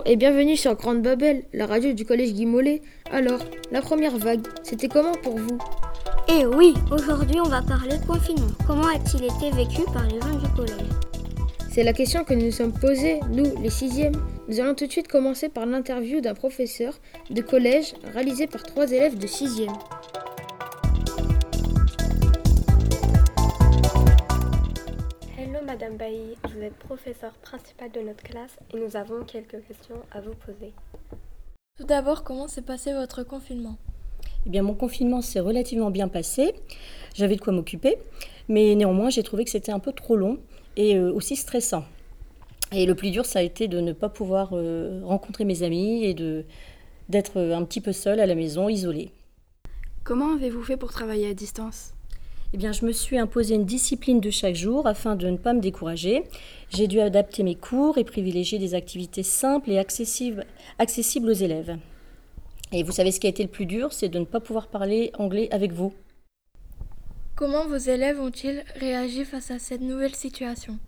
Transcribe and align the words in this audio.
Bonjour 0.00 0.12
et 0.12 0.16
bienvenue 0.16 0.56
sur 0.56 0.76
Grande 0.76 1.02
Babel, 1.02 1.42
la 1.52 1.66
radio 1.66 1.92
du 1.92 2.06
collège 2.06 2.32
Guy 2.32 2.46
Mollet. 2.46 2.80
Alors, 3.10 3.40
la 3.70 3.82
première 3.82 4.16
vague, 4.16 4.40
c'était 4.62 4.88
comment 4.88 5.12
pour 5.12 5.36
vous? 5.36 5.58
Eh 6.26 6.46
oui, 6.46 6.72
aujourd'hui 6.90 7.38
on 7.38 7.48
va 7.48 7.60
parler 7.60 7.98
de 7.98 8.06
confinement. 8.06 8.48
Comment 8.66 8.86
a-t-il 8.86 9.24
été 9.24 9.54
vécu 9.54 9.82
par 9.92 10.04
les 10.04 10.18
gens 10.18 10.38
du 10.38 10.48
collège? 10.54 10.88
C'est 11.70 11.82
la 11.82 11.92
question 11.92 12.24
que 12.24 12.32
nous 12.32 12.46
nous 12.46 12.50
sommes 12.50 12.72
posée, 12.72 13.20
nous, 13.30 13.60
les 13.62 13.68
sixièmes. 13.68 14.14
Nous 14.48 14.58
allons 14.58 14.74
tout 14.74 14.86
de 14.86 14.90
suite 14.92 15.06
commencer 15.06 15.50
par 15.50 15.66
l'interview 15.66 16.22
d'un 16.22 16.34
professeur 16.34 16.94
de 17.28 17.42
collège 17.42 17.92
réalisé 18.14 18.46
par 18.46 18.62
trois 18.62 18.90
élèves 18.90 19.18
de 19.18 19.26
sixième. 19.26 19.72
Madame 25.90 25.96
Bailly, 25.96 26.36
vous 26.44 26.62
êtes 26.62 26.74
professeur 26.74 27.32
principal 27.42 27.90
de 27.90 28.00
notre 28.00 28.22
classe 28.22 28.56
et 28.72 28.78
nous 28.78 28.96
avons 28.96 29.24
quelques 29.24 29.66
questions 29.66 29.96
à 30.12 30.20
vous 30.20 30.34
poser. 30.34 30.72
Tout 31.78 31.84
d'abord, 31.84 32.22
comment 32.22 32.46
s'est 32.46 32.62
passé 32.62 32.92
votre 32.92 33.24
confinement? 33.24 33.76
Eh 34.46 34.50
bien, 34.50 34.62
mon 34.62 34.74
confinement 34.74 35.20
s'est 35.20 35.40
relativement 35.40 35.90
bien 35.90 36.06
passé. 36.06 36.54
J'avais 37.14 37.34
de 37.34 37.40
quoi 37.40 37.52
m'occuper, 37.52 37.96
mais 38.48 38.74
néanmoins, 38.76 39.10
j'ai 39.10 39.24
trouvé 39.24 39.44
que 39.44 39.50
c'était 39.50 39.72
un 39.72 39.80
peu 39.80 39.92
trop 39.92 40.16
long 40.16 40.38
et 40.76 40.96
euh, 40.96 41.12
aussi 41.12 41.34
stressant. 41.34 41.84
Et 42.72 42.86
le 42.86 42.94
plus 42.94 43.10
dur, 43.10 43.26
ça 43.26 43.40
a 43.40 43.42
été 43.42 43.66
de 43.66 43.80
ne 43.80 43.92
pas 43.92 44.08
pouvoir 44.08 44.50
euh, 44.52 45.00
rencontrer 45.04 45.44
mes 45.44 45.62
amis 45.62 46.04
et 46.04 46.14
de 46.14 46.44
d'être 47.08 47.40
un 47.40 47.64
petit 47.64 47.80
peu 47.80 47.92
seule 47.92 48.20
à 48.20 48.26
la 48.26 48.36
maison, 48.36 48.68
isolée. 48.68 49.10
Comment 50.04 50.34
avez-vous 50.34 50.62
fait 50.62 50.76
pour 50.76 50.92
travailler 50.92 51.28
à 51.28 51.34
distance? 51.34 51.94
Eh 52.52 52.56
bien, 52.56 52.72
je 52.72 52.84
me 52.84 52.90
suis 52.90 53.16
imposé 53.16 53.54
une 53.54 53.64
discipline 53.64 54.18
de 54.18 54.30
chaque 54.30 54.56
jour 54.56 54.88
afin 54.88 55.14
de 55.14 55.28
ne 55.28 55.36
pas 55.36 55.52
me 55.52 55.60
décourager. 55.60 56.24
J'ai 56.70 56.88
dû 56.88 56.98
adapter 56.98 57.44
mes 57.44 57.54
cours 57.54 57.96
et 57.96 58.02
privilégier 58.02 58.58
des 58.58 58.74
activités 58.74 59.22
simples 59.22 59.70
et 59.70 59.78
accessibles, 59.78 60.44
accessibles 60.80 61.30
aux 61.30 61.32
élèves. 61.32 61.76
Et 62.72 62.82
vous 62.82 62.90
savez 62.90 63.12
ce 63.12 63.20
qui 63.20 63.28
a 63.28 63.30
été 63.30 63.44
le 63.44 63.48
plus 63.48 63.66
dur, 63.66 63.92
c'est 63.92 64.08
de 64.08 64.18
ne 64.18 64.24
pas 64.24 64.40
pouvoir 64.40 64.66
parler 64.66 65.12
anglais 65.16 65.48
avec 65.52 65.72
vous. 65.72 65.92
Comment 67.36 67.66
vos 67.68 67.76
élèves 67.76 68.20
ont-ils 68.20 68.64
réagi 68.76 69.24
face 69.24 69.52
à 69.52 69.60
cette 69.60 69.80
nouvelle 69.80 70.16
situation? 70.16 70.78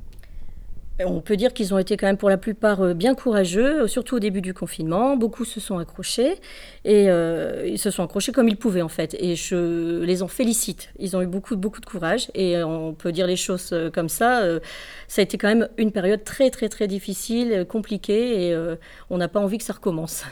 On 1.07 1.21
peut 1.21 1.37
dire 1.37 1.53
qu'ils 1.53 1.73
ont 1.75 1.79
été 1.79 1.97
quand 1.97 2.07
même 2.07 2.17
pour 2.17 2.29
la 2.31 2.37
plupart 2.37 2.81
euh, 2.81 2.95
bien 2.95 3.15
courageux, 3.15 3.87
surtout 3.87 4.17
au 4.17 4.19
début 4.19 4.41
du 4.41 4.55
confinement. 4.55 5.17
Beaucoup 5.17 5.45
se 5.45 5.61
sont 5.61 5.79
accrochés 5.79 6.35
et 6.85 7.11
euh, 7.11 7.67
ils 7.67 7.79
se 7.79 7.91
sont 7.91 8.03
accrochés 8.03 8.33
comme 8.33 8.49
ils 8.49 8.57
pouvaient 8.57 8.83
en 8.83 8.89
fait. 8.89 9.15
Et 9.19 9.37
je 9.37 10.03
les 10.03 10.23
en 10.23 10.29
félicite. 10.29 10.91
Ils 10.99 11.17
ont 11.17 11.23
eu 11.23 11.27
beaucoup, 11.27 11.57
beaucoup 11.57 11.81
de 11.81 11.87
courage 11.87 12.31
et 12.35 12.57
euh, 12.57 12.67
on 12.67 12.93
peut 12.95 13.13
dire 13.13 13.27
les 13.27 13.37
choses 13.37 13.71
euh, 13.73 13.91
comme 13.91 14.09
ça. 14.09 14.43
euh, 14.43 14.61
ça 15.09 15.21
a 15.21 15.25
été 15.25 15.39
quand 15.39 15.49
même 15.49 15.69
une 15.77 15.93
période 15.93 16.25
très, 16.25 16.51
très, 16.51 16.69
très 16.69 16.89
difficile, 16.89 17.53
euh, 17.53 17.65
compliquée 17.65 18.47
et 18.49 18.55
euh, 18.55 18.77
on 19.11 19.19
n'a 19.19 19.29
pas 19.29 19.41
envie 19.41 19.59
que 19.59 19.65
ça 19.65 19.75
recommence. 19.75 20.25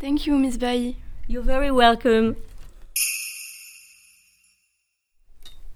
Thank 0.00 0.26
you, 0.26 0.36
Miss 0.36 0.58
Bailly. 0.58 0.96
You're 1.28 1.44
very 1.44 1.70
welcome. 1.70 2.34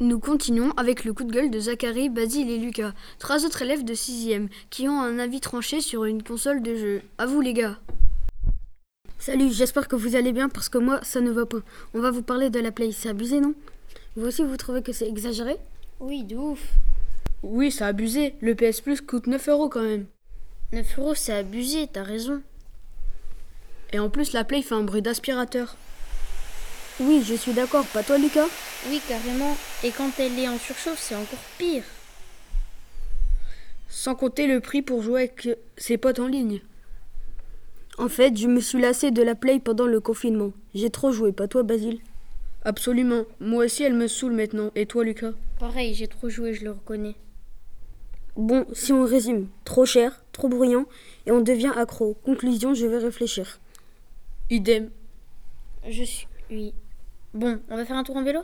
Nous 0.01 0.21
continuons 0.21 0.71
avec 0.77 1.05
le 1.05 1.13
coup 1.13 1.25
de 1.25 1.33
gueule 1.33 1.51
de 1.51 1.59
Zachary, 1.59 2.09
Basile 2.09 2.49
et 2.51 2.59
Lucas, 2.59 2.93
trois 3.19 3.45
autres 3.45 3.63
élèves 3.63 3.85
de 3.85 3.95
6ème, 3.95 4.47
qui 4.71 4.89
ont 4.89 5.01
un 5.01 5.19
avis 5.19 5.41
tranché 5.41 5.81
sur 5.81 6.05
une 6.05 6.23
console 6.23 6.63
de 6.63 6.77
jeu. 6.77 7.03
À 7.19 7.27
vous 7.27 7.41
les 7.41 7.53
gars 7.53 7.81
Salut, 9.19 9.51
j'espère 9.51 9.89
que 9.89 9.97
vous 9.97 10.15
allez 10.15 10.33
bien 10.33 10.49
parce 10.49 10.69
que 10.69 10.79
moi 10.79 11.01
ça 11.03 11.21
ne 11.21 11.33
va 11.33 11.47
pas. 11.47 11.59
On 11.95 12.01
va 12.01 12.13
vous 12.13 12.23
parler 12.23 12.49
de 12.49 12.61
la 12.61 12.71
Play, 12.71 12.93
c'est 12.93 13.09
abusé 13.09 13.41
non? 13.41 13.55
Vous 14.15 14.25
aussi 14.25 14.45
vous 14.45 14.57
trouvez 14.57 14.83
que 14.83 14.93
c'est 14.93 15.09
exagéré? 15.09 15.57
Oui, 15.99 16.23
de 16.23 16.37
ouf. 16.37 16.62
Oui, 17.43 17.72
c'est 17.72 17.83
abusé. 17.83 18.37
Le 18.41 18.55
PS 18.55 18.81
Plus 18.81 19.01
coûte 19.01 19.27
9 19.27 19.49
euros 19.49 19.69
quand 19.69 19.83
même. 19.83 20.06
9 20.75 20.99
euros, 21.01 21.15
c'est 21.17 21.34
abusé, 21.34 21.89
t'as 21.93 22.05
raison. 22.05 22.41
Et 23.93 23.99
en 23.99 24.11
plus 24.11 24.33
la 24.33 24.45
Play 24.45 24.62
fait 24.62 24.77
un 24.77 24.84
bruit 24.84 25.03
d'aspirateur. 25.03 25.77
Oui, 27.00 27.22
je 27.25 27.34
suis 27.34 27.53
d'accord, 27.53 27.86
pas 27.86 28.03
toi 28.03 28.19
Lucas 28.19 28.48
Oui, 28.88 29.00
carrément. 29.09 29.56
Et 29.84 29.91
quand 29.91 30.10
elle 30.19 30.36
est 30.38 30.48
en 30.48 30.59
surchauffe, 30.59 30.98
c'est 30.98 31.14
encore 31.14 31.38
pire. 31.56 31.84
Sans 33.88 34.16
compter 34.16 34.47
le 34.47 34.60
prix 34.60 34.82
pour 34.82 35.03
jouer 35.03 35.22
avec 35.22 35.48
ses 35.76 35.97
potes 35.97 36.19
en 36.19 36.26
ligne. 36.26 36.60
En 37.98 38.09
fait, 38.09 38.36
je 38.36 38.48
me 38.48 38.60
suis 38.60 38.81
lassé 38.81 39.10
de 39.10 39.22
la 39.22 39.34
Play 39.34 39.60
pendant 39.60 39.86
le 39.86 40.00
confinement. 40.00 40.53
J'ai 40.75 40.91
trop 40.91 41.12
joué, 41.12 41.32
pas 41.32 41.48
toi 41.48 41.62
Basile 41.62 42.00
Absolument. 42.64 43.25
Moi 43.41 43.66
aussi, 43.66 43.84
elle 43.84 43.94
me 43.94 44.09
saoule 44.09 44.32
maintenant. 44.32 44.70
Et 44.75 44.86
toi 44.86 45.04
Lucas 45.04 45.32
Pareil, 45.60 45.94
j'ai 45.94 46.09
trop 46.09 46.28
joué, 46.28 46.53
je 46.54 46.65
le 46.65 46.72
reconnais. 46.72 47.15
Bon, 48.36 48.66
si 48.72 48.92
on 48.92 49.04
résume, 49.04 49.48
trop 49.65 49.84
cher, 49.84 50.22
trop 50.32 50.48
bruyant, 50.48 50.86
et 51.26 51.32
on 51.32 51.41
devient 51.41 51.72
accro. 51.76 52.15
Conclusion, 52.25 52.75
je 52.75 52.86
vais 52.86 52.98
réfléchir. 52.98 53.59
Idem. 54.50 54.91
Je 55.88 56.04
suis. 56.04 56.28
Oui. 56.50 56.72
Bon, 57.34 57.61
on 57.69 57.77
va 57.77 57.84
faire 57.84 57.97
un 57.97 58.05
tour 58.05 58.16
en 58.16 58.22
vélo? 58.22 58.41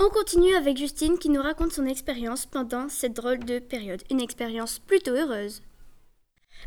On 0.00 0.08
continue 0.08 0.54
avec 0.54 0.78
Justine 0.78 1.18
qui 1.18 1.28
nous 1.28 1.42
raconte 1.42 1.72
son 1.72 1.84
expérience 1.86 2.46
pendant 2.46 2.88
cette 2.88 3.14
drôle 3.14 3.40
de 3.40 3.58
période. 3.58 4.02
Une 4.10 4.20
expérience 4.20 4.78
plutôt 4.78 5.12
heureuse. 5.12 5.62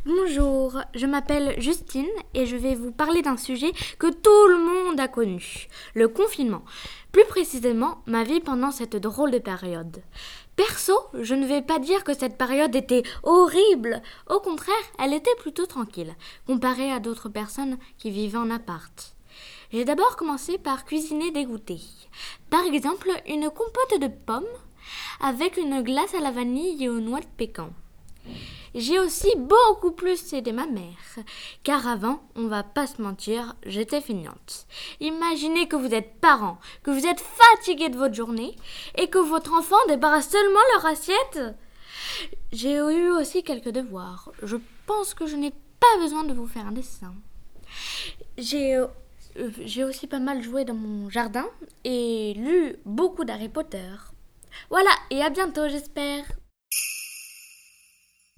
Bonjour, 0.04 0.82
je 0.94 1.06
m'appelle 1.08 1.60
Justine 1.60 2.06
et 2.34 2.46
je 2.46 2.58
vais 2.58 2.76
vous 2.76 2.92
parler 2.92 3.22
d'un 3.22 3.38
sujet 3.38 3.72
que 3.98 4.12
tout 4.12 4.48
le 4.48 4.58
monde 4.58 5.00
a 5.00 5.08
connu, 5.08 5.68
le 5.96 6.08
confinement. 6.08 6.64
Plus 7.12 7.26
précisément, 7.26 8.04
ma 8.06 8.24
vie 8.24 8.42
pendant 8.42 8.72
cette 8.72 8.98
drôle 8.98 9.32
de 9.32 9.40
période. 9.40 10.04
Perso, 10.56 10.94
je 11.20 11.34
ne 11.34 11.48
vais 11.48 11.64
pas 11.64 11.80
dire 11.80 12.04
que 12.04 12.14
cette 12.14 12.38
période 12.38 12.76
était 12.76 13.02
horrible. 13.24 14.02
Au 14.30 14.40
contraire, 14.40 14.76
elle 15.00 15.14
était 15.14 15.36
plutôt 15.40 15.66
tranquille, 15.66 16.14
comparée 16.46 16.92
à 16.92 17.00
d'autres 17.00 17.30
personnes 17.30 17.78
qui 17.98 18.12
vivaient 18.12 18.38
en 18.38 18.52
appart. 18.52 19.16
J'ai 19.72 19.86
d'abord 19.86 20.18
commencé 20.18 20.58
par 20.58 20.86
cuisiner 20.86 21.32
des 21.32 21.46
goûters. 21.46 22.10
Par 22.52 22.64
exemple, 22.66 23.10
une 23.28 23.50
compote 23.50 24.00
de 24.00 24.08
pommes 24.08 24.44
avec 25.20 25.58
une 25.58 25.82
glace 25.82 26.14
à 26.14 26.20
la 26.20 26.32
vanille 26.32 26.84
et 26.84 26.90
aux 26.90 27.00
noix 27.00 27.22
de 27.22 27.26
pécan. 27.38 27.70
J'ai 28.76 29.00
aussi 29.00 29.34
beaucoup 29.38 29.92
plus 29.92 30.34
aidé 30.34 30.52
ma 30.52 30.66
mère, 30.68 31.24
car 31.64 31.88
avant, 31.88 32.22
on 32.36 32.48
va 32.48 32.62
pas 32.62 32.88
se 32.88 33.02
mentir, 33.02 33.56
j'étais 33.66 34.02
feignante. 34.02 34.68
Imaginez 35.00 35.70
que 35.70 35.78
vous 35.78 35.94
êtes 35.94 36.20
parent, 36.20 36.60
que 36.84 36.92
vous 36.92 37.06
êtes 37.06 37.22
fatigué 37.22 37.88
de 37.88 37.98
votre 37.98 38.14
journée 38.14 38.54
et 38.96 39.08
que 39.08 39.18
votre 39.18 39.54
enfant 39.54 39.78
débarrasse 39.88 40.30
seulement 40.30 40.60
leur 40.74 40.88
assiette. 40.88 41.40
J'ai 42.52 42.76
eu 42.76 43.12
aussi 43.12 43.44
quelques 43.44 43.70
devoirs. 43.70 44.30
Je 44.44 44.58
pense 44.86 45.14
que 45.14 45.26
je 45.26 45.38
n'ai 45.38 45.52
pas 45.52 46.02
besoin 46.02 46.26
de 46.26 46.34
vous 46.34 46.48
faire 46.48 46.68
un 46.68 46.74
dessin. 46.74 47.16
J'ai 48.38 48.76
euh, 48.76 48.88
j'ai 49.64 49.86
aussi 49.86 50.08
pas 50.08 50.20
mal 50.20 50.42
joué 50.42 50.66
dans 50.66 50.74
mon 50.74 51.10
jardin 51.10 51.46
et 51.86 52.34
lu 52.36 52.76
beaucoup 52.86 53.24
d'Harry 53.24 53.50
Potter. 53.50 53.90
Voilà, 54.70 54.92
et 55.12 55.22
à 55.22 55.30
bientôt, 55.30 55.68
j'espère. 55.70 56.26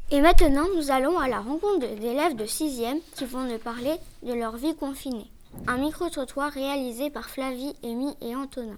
Et 0.09 0.21
maintenant, 0.21 0.63
nous 0.74 0.89
allons 0.89 1.19
à 1.19 1.27
la 1.27 1.39
rencontre 1.39 1.80
d'élèves 1.80 2.38
de 2.38 2.45
6e 2.45 3.01
qui 3.13 3.25
vont 3.25 3.42
nous 3.42 3.57
parler 3.57 3.94
de 4.24 4.33
leur 4.33 4.56
vie 4.56 4.74
confinée. 4.74 5.30
Un 5.68 5.75
micro-trottoir 5.75 6.50
réalisé 6.50 7.09
par 7.09 7.25
Flavie, 7.30 7.75
Amy 7.83 8.15
et 8.21 8.33
Antonin. 8.33 8.77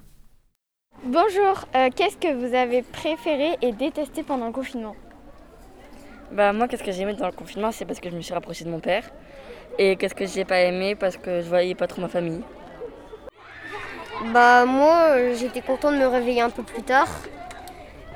Bonjour, 1.03 1.65
euh, 1.75 1.89
qu'est-ce 1.95 2.17
que 2.17 2.33
vous 2.33 2.55
avez 2.55 2.81
préféré 2.81 3.57
et 3.61 3.73
détesté 3.73 4.23
pendant 4.23 4.47
le 4.47 4.51
confinement? 4.51 4.95
Bah 6.31 6.51
moi 6.51 6.67
qu'est-ce 6.67 6.83
que 6.83 6.91
j'ai 6.91 7.03
aimé 7.03 7.13
dans 7.13 7.27
le 7.27 7.31
confinement 7.31 7.71
c'est 7.71 7.85
parce 7.85 7.99
que 7.99 8.09
je 8.09 8.15
me 8.15 8.21
suis 8.21 8.33
rapprochée 8.33 8.63
de 8.63 8.69
mon 8.69 8.79
père 8.79 9.03
et 9.79 9.95
qu'est-ce 9.95 10.13
que 10.13 10.27
j'ai 10.27 10.45
pas 10.45 10.59
aimé 10.61 10.95
parce 10.95 11.17
que 11.17 11.41
je 11.41 11.47
voyais 11.47 11.73
pas 11.73 11.87
trop 11.87 12.01
ma 12.01 12.07
famille. 12.07 12.41
Bah 14.33 14.65
moi 14.65 15.11
euh, 15.11 15.35
j'étais 15.35 15.61
content 15.61 15.91
de 15.91 15.97
me 15.97 16.07
réveiller 16.07 16.41
un 16.41 16.49
peu 16.49 16.63
plus 16.63 16.83
tard, 16.83 17.07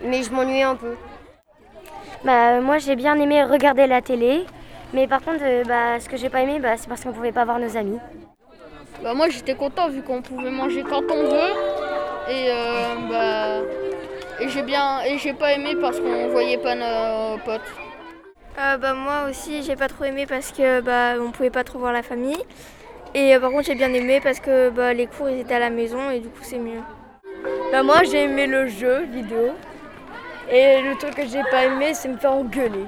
mais 0.04 0.24
je 0.24 0.32
m'ennuyais 0.32 0.64
un 0.64 0.76
peu. 0.76 0.96
Bah 2.26 2.62
moi 2.62 2.78
j'ai 2.78 2.96
bien 2.96 3.20
aimé 3.20 3.44
regarder 3.44 3.86
la 3.86 4.02
télé, 4.02 4.46
mais 4.94 5.08
par 5.08 5.22
contre 5.22 5.44
euh, 5.44 5.64
bah, 5.66 6.00
ce 6.00 6.08
que 6.08 6.16
j'ai 6.16 6.30
pas 6.30 6.42
aimé 6.42 6.60
bah, 6.60 6.78
c'est 6.78 6.88
parce 6.88 7.04
qu'on 7.04 7.12
pouvait 7.12 7.34
pas 7.34 7.44
voir 7.44 7.60
nos 7.60 7.76
amis. 7.76 8.00
Bah 9.04 9.14
moi 9.14 9.28
j'étais 9.30 9.56
content 9.56 9.90
vu 9.90 10.02
qu'on 10.02 10.22
pouvait 10.22 10.52
manger 10.52 10.84
quand 10.84 11.04
on 11.12 11.24
veut 11.24 11.54
et 12.30 12.50
euh, 12.50 12.96
bah 13.10 13.68
et 14.40 14.48
j'ai 14.48 14.62
bien 14.62 15.02
et 15.04 15.18
j'ai 15.18 15.34
pas 15.34 15.54
aimé 15.54 15.76
parce 15.80 16.00
qu'on 16.00 16.30
voyait 16.30 16.58
pas 16.58 16.76
nos 16.76 17.38
potes. 17.40 17.62
Euh, 18.60 18.78
bah, 18.78 18.94
moi 18.94 19.26
aussi, 19.30 19.64
j'ai 19.64 19.76
pas 19.76 19.88
trop 19.88 20.04
aimé 20.06 20.26
parce 20.28 20.52
que 20.52 20.80
bah, 20.82 21.16
on 21.20 21.32
pouvait 21.32 21.50
pas 21.50 21.64
trop 21.64 21.80
voir 21.80 21.92
la 21.92 22.04
famille. 22.04 22.38
Et 23.16 23.36
euh, 23.36 23.40
par 23.40 23.50
contre, 23.50 23.66
j'ai 23.66 23.76
bien 23.76 23.92
aimé 23.94 24.22
parce 24.24 24.40
que 24.40 24.70
bah, 24.70 24.94
les 24.94 25.08
cours 25.08 25.30
ils 25.30 25.40
étaient 25.40 25.56
à 25.56 25.60
la 25.60 25.72
maison 25.72 26.12
et 26.12 26.20
du 26.20 26.30
coup, 26.30 26.44
c'est 26.44 26.60
mieux. 26.60 26.82
Bah 27.72 27.84
moi 27.84 28.04
j'ai 28.04 28.24
aimé 28.24 28.48
le 28.48 28.68
jeu 28.68 29.04
vidéo. 29.12 29.54
Et 30.50 30.82
le 30.82 30.96
truc 30.98 31.16
que 31.16 31.26
j'ai 31.26 31.44
pas 31.50 31.66
aimé, 31.66 31.94
c'est 31.94 32.08
me 32.08 32.18
faire 32.18 32.34
engueuler. 32.34 32.86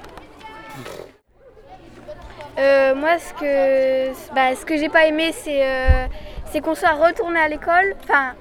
Euh, 2.57 2.95
moi, 2.95 3.17
ce 3.19 3.33
que, 3.33 4.33
bah, 4.33 4.55
ce 4.55 4.65
que 4.65 4.77
j'ai 4.77 4.89
pas 4.89 5.05
aimé, 5.05 5.31
c'est 5.33 5.65
euh, 5.65 6.07
c'est 6.51 6.61
qu'on 6.61 6.75
soit 6.75 6.91
retourné 6.91 7.39
à 7.39 7.47
l'école. 7.47 7.95
Enfin, 8.03 8.33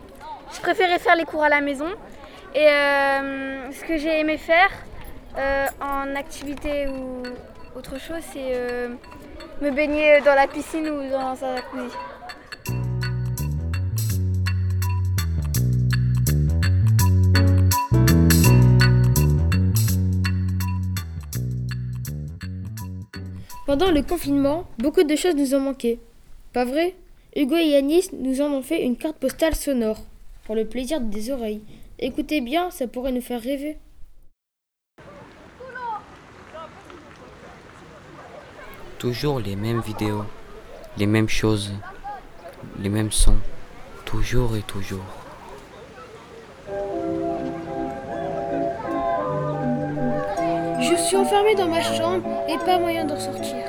je 0.54 0.60
préférais 0.60 0.98
faire 0.98 1.16
les 1.16 1.24
cours 1.24 1.42
à 1.42 1.48
la 1.48 1.60
maison. 1.60 1.88
Et 2.54 2.68
euh, 2.68 3.72
ce 3.72 3.84
que 3.84 3.96
j'ai 3.96 4.20
aimé 4.20 4.38
faire 4.38 4.70
en 5.80 6.14
activité 6.14 6.86
ou 6.86 7.24
autre 7.76 7.98
chose, 7.98 8.22
c'est 8.32 8.52
me 9.60 9.70
baigner 9.72 10.20
dans 10.20 10.34
la 10.34 10.46
piscine 10.46 10.88
ou 10.88 11.10
dans 11.10 11.44
un 11.44 11.56
jacuzzi. 11.56 11.96
Pendant 23.76 23.90
le 23.90 24.02
confinement, 24.02 24.68
beaucoup 24.78 25.02
de 25.02 25.16
choses 25.16 25.34
nous 25.34 25.52
ont 25.56 25.60
manqué. 25.60 25.98
Pas 26.52 26.64
vrai? 26.64 26.94
Hugo 27.34 27.56
et 27.56 27.70
Yanis 27.70 28.08
nous 28.12 28.40
en 28.40 28.52
ont 28.52 28.62
fait 28.62 28.84
une 28.84 28.96
carte 28.96 29.16
postale 29.16 29.56
sonore, 29.56 29.98
pour 30.44 30.54
le 30.54 30.64
plaisir 30.64 31.00
des 31.00 31.32
oreilles. 31.32 31.60
Écoutez 31.98 32.40
bien, 32.40 32.70
ça 32.70 32.86
pourrait 32.86 33.10
nous 33.10 33.20
faire 33.20 33.42
rêver. 33.42 33.76
Toujours 38.98 39.40
les 39.40 39.56
mêmes 39.56 39.80
vidéos, 39.80 40.22
les 40.96 41.06
mêmes 41.06 41.28
choses, 41.28 41.72
les 42.78 42.88
mêmes 42.88 43.10
sons, 43.10 43.38
toujours 44.04 44.54
et 44.54 44.62
toujours. 44.62 45.02
Je 50.84 50.96
suis 50.96 51.16
enfermée 51.16 51.54
dans 51.54 51.68
ma 51.68 51.80
chambre 51.80 52.28
et 52.46 52.58
pas 52.58 52.78
moyen 52.78 53.06
d'en 53.06 53.18
sortir. 53.18 53.64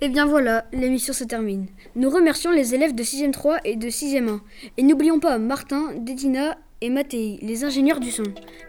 Et 0.00 0.08
bien 0.08 0.26
voilà, 0.26 0.64
l'émission 0.72 1.12
se 1.12 1.24
termine. 1.24 1.66
Nous 1.96 2.08
remercions 2.08 2.52
les 2.52 2.72
élèves 2.72 2.94
de 2.94 3.02
6e 3.02 3.32
3 3.32 3.58
et 3.64 3.74
de 3.74 3.88
6e 3.88 4.28
1. 4.28 4.40
Et 4.76 4.84
n'oublions 4.84 5.18
pas 5.18 5.38
Martin, 5.38 5.92
Dédina 5.96 6.56
et 6.80 6.88
Mathéi, 6.88 7.40
les 7.42 7.64
ingénieurs 7.64 7.98
du 7.98 8.12
son. 8.12 8.22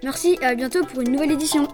Merci 0.03 0.39
et 0.41 0.45
à 0.45 0.55
bientôt 0.55 0.83
pour 0.83 1.01
une 1.01 1.11
nouvelle 1.11 1.31
édition. 1.31 1.67